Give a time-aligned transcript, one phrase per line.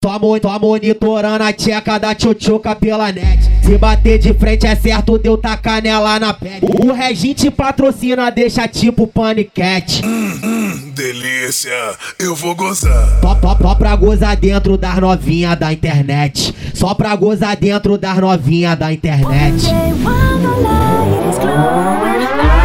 [0.00, 3.50] Tô, tô monitorando a tcheca da tchutchuca pela net.
[3.64, 6.60] Se bater de frente é certo, deu tacar nela na pele.
[6.62, 6.90] Uhum.
[6.90, 10.06] O regente patrocina, deixa tipo paniquete.
[10.06, 13.18] Hum, hum, delícia, eu vou gozar.
[13.20, 16.54] Só, só, só pra gozar dentro das novinhas da internet.
[16.74, 19.66] Só pra gozar dentro das novinhas da internet.
[19.66, 19.92] One day,
[22.44, 22.57] one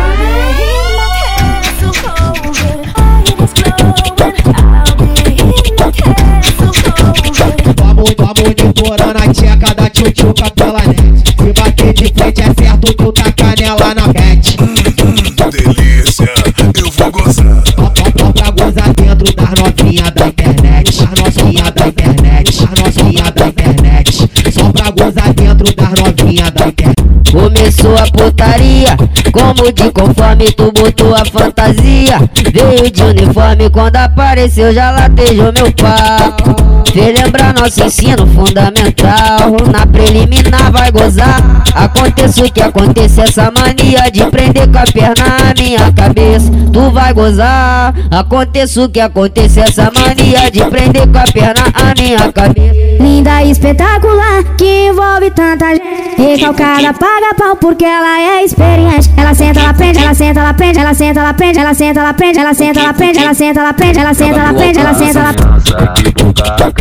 [10.03, 11.23] chuchuca pela net.
[11.37, 14.57] Se bater de frente é certo, tu tá canela na pet.
[14.61, 15.13] Hum, hum,
[15.51, 16.29] delícia,
[16.77, 17.63] eu vou gozar.
[17.75, 21.05] Só pra tá gozar dentro das novinhas da internet.
[21.05, 22.65] Das novinhas da internet.
[22.65, 24.29] Das novinhas da internet.
[24.51, 27.03] Só pra gozar dentro das novinhas da internet.
[27.31, 28.95] Começou a putaria,
[29.31, 32.19] como de conforme tu botou a fantasia.
[32.53, 36.83] Veio de uniforme, quando apareceu já latejou meu pau.
[36.91, 37.22] Filha
[37.63, 39.55] nosso ensino fundamental.
[39.71, 41.63] Na preliminar vai gozar.
[41.73, 46.51] Aconteça o que aconteça, essa mania de prender com a perna na minha cabeça.
[46.73, 47.93] Tu vai gozar.
[48.11, 52.73] Aconteça o que aconteça, essa mania de prender com a perna a minha cabeça.
[52.99, 55.83] Linda e espetacular, que envolve tanta gente.
[56.17, 59.09] Recalcada, paga pau porque ela é experiente.
[59.15, 62.13] Ela senta, ela prende, ela senta, ela prende, ela senta, ela prende, ela senta, ela
[62.13, 65.19] prende, ela senta, ela prende, ela senta, ela prende, ela senta, ela prende, ela senta,
[65.19, 66.72] ela prende.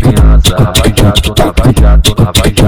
[2.53, 2.59] Eu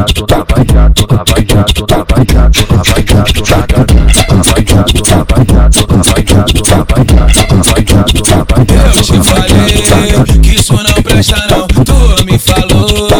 [9.02, 13.10] te falei que isso não presta não, tu me falou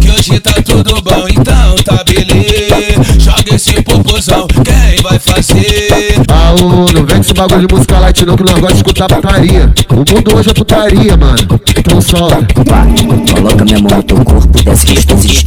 [0.00, 3.02] que hoje tá tudo bom, então tá beleza.
[3.20, 6.14] Joga esse popozão, quem vai fazer?
[6.28, 9.70] Aô, não vem com bagulho de música light não que nós gosta de escutar putaria.
[9.90, 11.60] O mundo hoje é putaria, mano.
[11.76, 12.46] Então solta.
[12.64, 12.94] Vai,
[13.34, 14.13] coloca minha moto.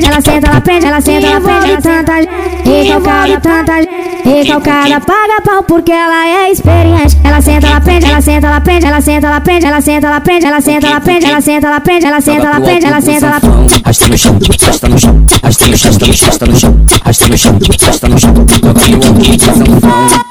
[0.00, 2.30] senta, ela ela senta, ela prende Ela senta, ela prende, ela gente
[2.64, 3.90] Recalcada, tanta gente
[4.24, 8.86] Recalcada paga pau porque ela é experiente Ela senta, ela prende, ela senta, ela prende
[8.86, 11.80] Ela senta, ela prende, ela senta, ela prende Ela senta, ela prende, ela senta, ela
[11.80, 13.40] prende Ela senta, ela prende, ela senta, ela
[13.84, 16.74] Arrasta no chão, arrasta no chão, arrasta no chão, arrasta no chão,
[17.04, 20.30] arrasta no chão, arrasta no chão, toca no ombro do sanfão.